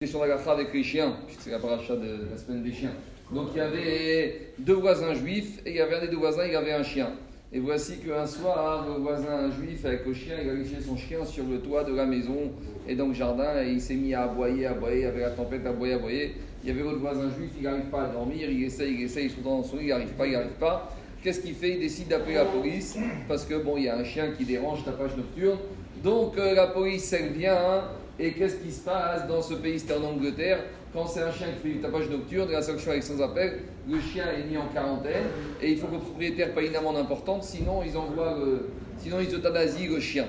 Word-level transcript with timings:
question 0.00 0.20
d'Agacha 0.20 0.52
avec 0.52 0.72
les 0.72 0.84
chiens, 0.84 1.16
puisque 1.26 1.40
c'est 1.40 1.50
la 1.50 1.58
paracha 1.58 1.96
de 1.96 2.28
la 2.30 2.38
semaine 2.38 2.62
des 2.62 2.72
chiens. 2.72 2.92
Donc 3.32 3.48
il 3.52 3.58
y 3.58 3.60
avait 3.60 4.52
deux 4.56 4.74
voisins 4.74 5.12
juifs 5.12 5.58
et 5.66 5.70
il 5.70 5.74
y 5.74 5.80
avait 5.80 5.96
un 5.96 6.00
des 6.02 6.06
deux 6.06 6.18
voisins, 6.18 6.46
il 6.46 6.54
avait 6.54 6.72
un 6.72 6.84
chien. 6.84 7.10
Et 7.52 7.58
voici 7.58 7.98
qu'un 7.98 8.24
soir, 8.24 8.86
le 8.86 9.02
voisin 9.02 9.50
juif 9.50 9.84
avec 9.84 10.06
le 10.06 10.14
chien, 10.14 10.36
il 10.40 10.50
a 10.50 10.54
laissé 10.54 10.80
son 10.80 10.96
chien 10.96 11.24
sur 11.24 11.42
le 11.46 11.58
toit 11.58 11.82
de 11.82 11.96
la 11.96 12.06
maison 12.06 12.52
et 12.86 12.94
dans 12.94 13.08
le 13.08 13.12
jardin 13.12 13.60
et 13.60 13.72
il 13.72 13.80
s'est 13.80 13.96
mis 13.96 14.14
à 14.14 14.22
aboyer, 14.22 14.66
aboyer, 14.66 15.06
avec 15.06 15.20
la 15.20 15.30
tempête, 15.30 15.66
à 15.66 15.70
aboyer, 15.70 15.94
aboyer. 15.94 16.34
Il 16.62 16.68
y 16.68 16.72
avait 16.72 16.84
l'autre 16.84 17.00
voisin 17.00 17.28
juif, 17.36 17.50
il 17.56 17.64
n'arrive 17.64 17.86
pas 17.86 18.04
à 18.04 18.06
dormir, 18.06 18.48
il 18.48 18.62
essaye, 18.62 18.94
il 18.94 19.02
essaye, 19.02 19.24
il 19.24 19.30
se 19.32 19.40
dans 19.40 19.64
son 19.64 19.78
lit, 19.78 19.86
il 19.86 19.88
n'arrive 19.88 20.12
pas, 20.12 20.26
il 20.28 20.32
n'arrive 20.34 20.58
pas. 20.60 20.94
Qu'est-ce 21.24 21.40
qu'il 21.40 21.56
fait? 21.56 21.70
Il 21.70 21.80
décide 21.80 22.06
d'appeler 22.06 22.34
la 22.34 22.44
police 22.44 22.96
parce 23.26 23.44
que 23.44 23.54
bon, 23.54 23.76
il 23.76 23.82
y 23.82 23.88
a 23.88 23.96
un 23.96 24.04
chien 24.04 24.30
qui 24.38 24.44
dérange 24.44 24.84
ta 24.84 24.92
page 24.92 25.16
nocturne. 25.16 25.58
Donc 26.04 26.38
euh, 26.38 26.54
la 26.54 26.68
police, 26.68 27.12
elle 27.12 27.32
vient. 27.32 27.56
Hein, 27.56 27.84
et 28.18 28.32
qu'est-ce 28.32 28.56
qui 28.56 28.72
se 28.72 28.80
passe 28.80 29.26
dans 29.28 29.40
ce 29.40 29.54
pays, 29.54 29.78
c'était 29.78 29.94
en 29.94 30.04
Angleterre 30.04 30.64
Quand 30.92 31.06
c'est 31.06 31.22
un 31.22 31.30
chien 31.30 31.48
qui 31.48 31.68
fait 31.68 31.74
du 31.74 31.80
tapage 31.80 32.08
nocturne, 32.10 32.50
la 32.50 32.62
sanction 32.62 32.90
avec 32.90 33.02
sans 33.02 33.20
appel, 33.22 33.60
le 33.88 34.00
chien 34.00 34.24
est 34.36 34.50
mis 34.50 34.56
en 34.56 34.66
quarantaine 34.66 35.24
et 35.62 35.70
il 35.70 35.78
faut 35.78 35.86
que 35.86 35.94
le 35.94 36.00
propriétaire 36.00 36.52
paye 36.52 36.68
une 36.68 36.76
amende 36.76 36.96
importante, 36.96 37.44
sinon 37.44 37.82
ils 37.84 37.96
envoient 37.96 38.36
le, 38.38 38.68
sinon 38.98 39.18
ils 39.20 39.32
euthanasient 39.32 39.88
le 39.88 40.00
chien. 40.00 40.26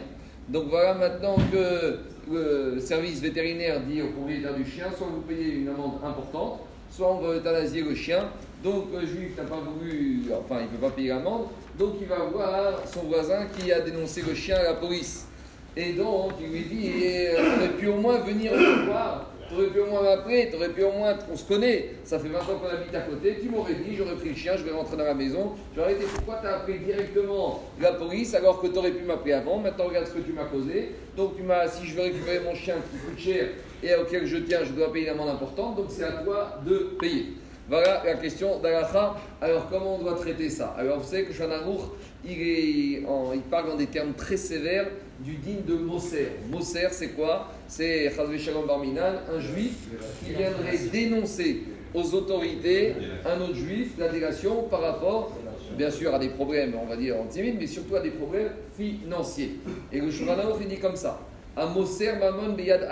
Donc 0.50 0.66
voilà 0.70 0.94
maintenant 0.94 1.36
que 1.52 2.00
le 2.32 2.80
service 2.80 3.22
vétérinaire 3.22 3.82
dit 3.82 4.02
au 4.02 4.08
propriétaire 4.08 4.54
du 4.54 4.66
chien, 4.66 4.86
soit 4.96 5.08
vous 5.08 5.22
payez 5.22 5.56
une 5.56 5.70
amende 5.70 5.96
importante, 6.04 6.60
soit 6.92 7.12
on 7.12 7.20
va 7.20 7.36
euthanasier 7.36 7.82
le 7.82 7.96
chien. 7.96 8.26
Donc 8.64 8.88
le 8.94 9.08
juif 9.08 9.38
n'a 9.38 9.44
pas 9.44 9.62
voulu, 9.62 10.24
enfin 10.38 10.58
il 10.60 10.66
ne 10.66 10.78
peut 10.78 10.88
pas 10.88 10.92
payer 10.92 11.10
l'amende, 11.10 11.48
donc 11.78 11.94
il 12.02 12.08
va 12.08 12.18
voir 12.26 12.82
son 12.86 13.04
voisin 13.04 13.46
qui 13.58 13.72
a 13.72 13.80
dénoncé 13.80 14.22
le 14.22 14.36
chien 14.36 14.58
à 14.58 14.64
la 14.64 14.74
police. 14.74 15.29
Et 15.78 15.94
donc, 15.94 16.34
il 16.42 16.52
lui 16.52 16.64
dit, 16.64 16.92
tu 16.92 17.58
aurais 17.58 17.70
pu 17.70 17.88
au 17.88 17.96
moins 17.96 18.18
venir 18.18 18.52
me 18.52 18.86
voir, 18.86 19.32
tu 19.48 19.56
aurais 19.56 19.68
pu 19.68 19.80
au 19.80 19.86
moins 19.86 20.04
m'appeler, 20.04 20.50
tu 20.50 20.56
aurais 20.56 20.70
pu 20.70 20.84
au 20.84 20.92
moins, 20.92 21.16
on 21.32 21.36
se 21.36 21.46
connaît, 21.46 21.92
ça 22.04 22.20
fait 22.20 22.28
20 22.28 22.40
ans 22.40 22.60
qu'on 22.62 22.68
habite 22.68 22.94
à 22.94 23.02
côté, 23.02 23.38
tu 23.42 23.50
m'aurais 23.50 23.76
dit, 23.76 23.96
j'aurais 23.96 24.16
pris 24.16 24.30
le 24.30 24.36
chien, 24.36 24.54
je 24.58 24.64
vais 24.64 24.72
rentrer 24.72 24.98
dans 24.98 25.06
la 25.06 25.14
maison, 25.14 25.54
j'aurais 25.76 25.96
dit, 25.96 26.06
pourquoi 26.16 26.40
tu 26.42 26.48
as 26.48 26.58
appelé 26.58 26.80
directement 26.80 27.64
la 27.80 27.94
police 27.94 28.34
alors 28.36 28.62
que 28.62 28.68
tu 28.68 28.78
aurais 28.78 28.92
pu 28.92 29.04
m'appeler 29.06 29.34
avant, 29.34 29.58
maintenant 29.58 29.86
regarde 29.86 30.08
ce 30.08 30.14
que 30.14 30.20
tu 30.20 30.34
m'as 30.34 30.46
causé, 30.46 30.92
donc 31.16 31.38
tu 31.38 31.44
m'as, 31.44 31.68
si 31.68 31.86
je 31.86 31.96
veux 31.96 32.04
récupérer 32.04 32.42
mon 32.42 32.56
chien 32.56 32.76
qui 32.92 32.98
coûte 32.98 33.20
cher 33.20 33.48
et 33.82 33.96
auquel 33.96 34.26
je 34.26 34.38
tiens, 34.38 34.60
je 34.64 34.74
dois 34.74 34.92
payer 34.92 35.06
une 35.08 35.14
amende 35.14 35.30
importante, 35.30 35.78
donc 35.78 35.86
c'est 35.90 36.04
à 36.04 36.24
toi 36.24 36.60
de 36.66 36.96
payer. 37.00 37.28
Voilà 37.70 38.02
la 38.04 38.16
question 38.16 38.60
d'Alacha. 38.60 39.16
Alors, 39.40 39.70
comment 39.70 39.98
on 39.98 40.00
doit 40.00 40.16
traiter 40.16 40.50
ça? 40.50 40.76
Alors, 40.76 41.00
vous 41.00 41.08
savez 41.08 41.26
que 41.26 41.34
Shanarour, 41.34 41.96
il, 42.28 43.04
parle 43.52 43.72
en 43.72 43.76
des 43.76 43.86
termes 43.86 44.14
très 44.14 44.38
sévères 44.38 44.88
du 45.20 45.36
digne 45.36 45.62
de 45.68 45.76
Moser. 45.76 46.30
Moser, 46.50 46.88
c'est 46.90 47.10
quoi? 47.10 47.52
C'est 47.68 48.12
Shalom 48.40 48.66
Barminan, 48.66 49.22
un 49.32 49.40
juif 49.40 49.88
qui 50.26 50.34
viendrait 50.34 50.78
dénoncer 50.92 51.62
aux 51.94 52.16
autorités 52.16 52.96
un 53.24 53.40
autre 53.40 53.56
juif, 53.56 53.92
la 54.00 54.10
délation, 54.10 54.64
par 54.64 54.82
rapport, 54.82 55.38
bien 55.78 55.92
sûr, 55.92 56.12
à 56.16 56.18
des 56.18 56.30
problèmes, 56.30 56.74
on 56.82 56.88
va 56.88 56.98
dire, 56.98 57.18
antisémites, 57.18 57.58
mais 57.60 57.68
surtout 57.68 57.98
à 57.98 58.02
des 58.02 58.12
problèmes 58.12 58.50
financiers. 58.76 59.60
Et 59.92 60.02
le 60.02 60.10
Shanarour, 60.10 60.58
il 60.60 60.68
dit 60.68 60.80
comme 60.80 60.96
ça. 60.96 61.20
Un 61.56 61.68
Moser 61.68 62.14
Mamon 62.14 62.54
Beyad 62.54 62.88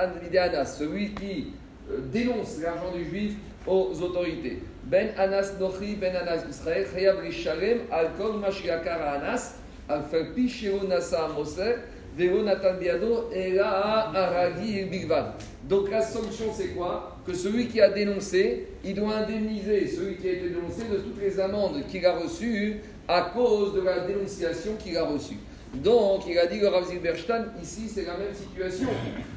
celui 0.68 1.16
qui 1.16 1.48
euh, 1.90 2.00
dénonce 2.12 2.60
l'argent 2.62 2.92
du 2.94 3.06
juif 3.06 3.34
aux 3.68 3.92
autorités. 4.02 4.60
Ben 4.86 5.10
Anas 5.18 5.54
Nochi, 5.60 5.96
Ben 5.96 6.16
Anas 6.16 6.46
Israël, 6.50 6.88
Chayav 6.94 7.20
Rishalem, 7.20 7.80
Al 7.92 8.12
Kol 8.18 8.40
Mashiakar 8.40 9.02
Anas, 9.02 9.56
Al 9.90 10.04
Falpi 10.10 10.48
Sheo 10.48 10.88
Nasa 10.88 11.28
Moser, 11.28 11.80
Vero 12.16 12.42
Natan 12.42 12.76
Biado, 12.80 13.30
Ela 13.34 14.12
Aragi 14.14 14.86
Bigvan. 14.86 15.34
Donc 15.68 15.92
la 15.92 16.02
sanction 16.02 16.46
c'est 16.54 16.70
quoi? 16.70 17.18
Que 17.26 17.34
celui 17.34 17.68
qui 17.68 17.82
a 17.82 17.90
dénoncé, 17.90 18.68
il 18.86 18.96
doit 18.96 19.18
indemniser 19.18 19.86
celui 19.88 20.16
qui 20.16 20.30
a 20.30 20.32
été 20.32 20.50
dénoncé 20.50 20.84
de 20.90 20.98
toutes 20.98 21.22
les 21.22 21.40
amendes 21.40 21.84
qu'il 21.90 22.06
a 22.06 22.18
reçues 22.18 22.78
à 23.08 23.32
cause 23.34 23.74
de 23.74 23.82
la 23.82 24.00
dénonciation 24.08 24.76
qu'il 24.80 24.98
a 24.98 25.04
reçue. 25.04 25.38
Donc, 25.76 26.24
il 26.28 26.38
a 26.40 26.48
dit 26.48 26.60
le 26.60 26.70
Rav 26.70 26.88
Zilberstein, 26.88 27.46
ici 27.62 27.90
c'est 27.94 28.06
la 28.06 28.18
même 28.18 28.34
situation. 28.34 28.88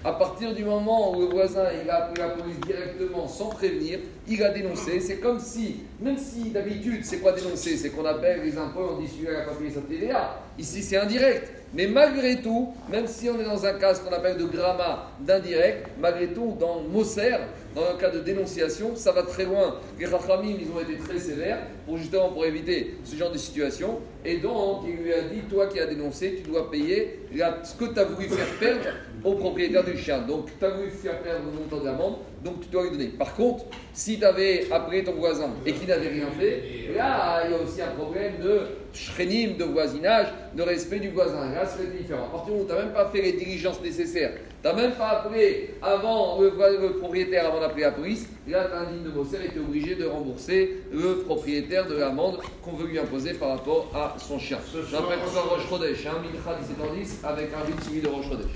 À 0.05 0.13
partir 0.13 0.55
du 0.55 0.65
moment 0.65 1.13
où 1.15 1.21
le 1.21 1.27
voisin 1.27 1.65
il 1.83 1.91
a 1.91 2.05
appelé 2.05 2.23
la 2.23 2.31
police 2.31 2.61
directement 2.61 3.29
sans 3.29 3.49
prévenir, 3.49 3.99
il 4.29 4.43
a 4.43 4.51
dénoncé. 4.51 5.01
C'est 5.01 5.17
comme 5.17 5.41
si, 5.41 5.81
même 6.01 6.17
si 6.17 6.51
d'habitude 6.51 7.05
c'est 7.05 7.19
quoi 7.19 7.33
dénoncer 7.33 7.77
C'est 7.77 7.91
qu'on 7.91 8.05
appelle 8.07 8.43
les 8.43 8.57
impôts, 8.57 8.97
on 8.97 9.01
dit 9.01 9.09
celui-là 9.09 9.41
n'a 9.41 9.45
pas 9.45 9.55
payé 9.55 9.71
sa 9.71 9.81
TVA. 9.81 10.41
Ici 10.59 10.83
c'est 10.83 10.97
indirect. 10.97 11.51
Mais 11.75 11.87
malgré 11.87 12.41
tout, 12.41 12.75
même 12.91 13.07
si 13.07 13.29
on 13.29 13.39
est 13.39 13.45
dans 13.45 13.65
un 13.65 13.75
cas 13.75 13.95
qu'on 13.95 14.13
appelle 14.13 14.39
de 14.39 14.45
gramma 14.45 15.11
d'indirect, 15.21 15.89
malgré 16.01 16.29
tout, 16.29 16.57
dans 16.59 16.81
Moser, 16.81 17.37
dans 17.75 17.83
un 17.83 17.95
cas 17.95 18.11
de 18.11 18.21
dénonciation, 18.21 18.97
ça 18.97 19.13
va 19.13 19.23
très 19.23 19.45
loin. 19.45 19.77
Les 19.99 20.07
Rachamim, 20.07 20.57
ils 20.61 20.71
ont 20.71 20.81
été 20.81 20.97
très 20.97 21.19
sévères 21.19 21.67
pour 21.87 21.97
justement 21.99 22.31
pour 22.31 22.45
éviter 22.45 22.95
ce 23.05 23.17
genre 23.17 23.31
de 23.31 23.39
situation. 23.39 24.01
Et 24.25 24.39
donc, 24.39 24.83
il 24.89 25.05
lui 25.05 25.13
a 25.13 25.23
dit, 25.23 25.41
toi 25.49 25.69
qui 25.69 25.79
as 25.79 25.87
dénoncé, 25.87 26.41
tu 26.43 26.51
dois 26.51 26.71
payer 26.71 27.20
ce 27.63 27.75
que 27.75 27.93
tu 27.93 27.99
as 27.99 28.05
voulu 28.05 28.29
faire 28.29 28.59
perdre 28.59 28.91
au 29.25 29.35
propriétaire 29.35 29.85
du 29.85 29.97
chien. 29.97 30.19
Donc, 30.21 30.49
tu 30.59 30.65
as 30.65 30.71
voulu 30.71 30.91
faire 30.91 31.21
perdre 31.21 31.45
le 31.47 31.59
montant 31.59 31.79
de 31.79 31.85
l'amende, 31.87 32.17
donc 32.45 32.61
tu 32.63 32.69
dois 32.69 32.85
lui 32.85 32.91
donner. 32.93 33.09
Par 33.09 33.35
contre, 33.35 33.65
si 33.93 34.19
tu 34.19 34.25
avais 34.25 34.67
appelé 34.71 35.05
ton 35.05 35.13
voisin 35.13 35.51
et 35.65 35.73
qu'il 35.73 35.89
n'avait 35.89 36.09
rien 36.09 36.27
fait, 36.39 36.95
là, 36.97 37.43
il 37.45 37.53
y 37.53 37.55
a 37.55 37.59
aussi 37.59 37.83
un 37.83 37.91
problème 37.91 38.35
de 38.43 38.61
shrenim, 38.93 39.57
de 39.57 39.65
voisinage, 39.65 40.29
de 40.55 40.63
respect 40.63 40.99
du 40.99 41.11
voisin. 41.11 41.53
Là, 41.53 41.65
c'est 41.67 41.97
différent. 41.97 42.27
À 42.27 42.31
partir 42.31 42.55
du 42.55 42.61
moment 42.61 42.65
où 42.65 42.67
tu 42.67 42.75
n'as 42.75 42.85
même 42.85 42.93
pas 42.93 43.07
fait 43.07 43.23
les 43.23 43.33
diligences 43.33 43.81
nécessaires, 43.83 44.33
tu 44.63 44.69
n'as 44.69 44.75
même 44.75 44.93
pas 44.93 45.09
appelé 45.09 45.75
avant 45.83 46.41
le, 46.41 46.51
propriétaire 46.99 47.47
avant 47.47 47.61
d'appeler 47.61 47.83
la 47.83 47.93
police, 47.93 48.29
là, 48.50 48.69
un 48.75 48.93
digne 48.93 49.05
de 49.05 49.11
tu 49.11 49.59
es 49.59 49.61
obligé 49.61 49.94
de 49.94 50.06
rembourser 50.06 50.83
le 50.93 51.19
propriétaire 51.19 51.87
de 51.87 51.97
l'amende 51.97 52.41
qu'on 52.62 52.72
veut 52.72 52.87
lui 52.87 52.99
imposer 52.99 53.34
par 53.34 53.50
rapport 53.50 53.91
à 53.94 54.16
son 54.19 54.38
chien. 54.38 54.59
J'appelle 54.91 55.19
ça 55.33 55.41
Roche 55.43 55.69
Chodesh, 55.69 56.06
hein, 56.06 56.22
Mincha 56.22 56.59
17 56.59 57.25
avec 57.25 57.50
un 57.55 57.65
vide 57.66 57.83
suivi 57.83 58.00
de 58.00 58.09
Roche 58.09 58.28
Chodesh. 58.28 58.50